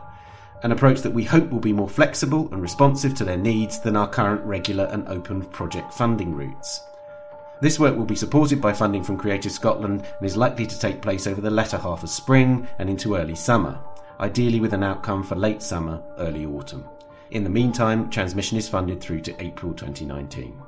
[0.63, 3.95] An approach that we hope will be more flexible and responsive to their needs than
[3.95, 6.82] our current regular and open project funding routes.
[7.61, 11.01] This work will be supported by funding from Creative Scotland and is likely to take
[11.01, 13.80] place over the latter half of spring and into early summer,
[14.19, 16.84] ideally with an outcome for late summer, early autumn.
[17.32, 20.59] In the meantime, transmission is funded through to April 2019.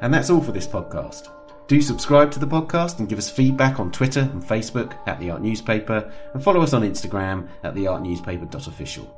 [0.00, 1.28] And that's all for this podcast.
[1.66, 5.30] Do subscribe to the podcast and give us feedback on Twitter and Facebook at The
[5.30, 9.14] Art Newspaper and follow us on Instagram at theartnewspaper.official.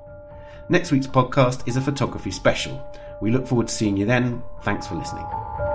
[0.69, 2.85] Next week's podcast is a photography special.
[3.21, 4.43] We look forward to seeing you then.
[4.63, 5.70] Thanks for listening.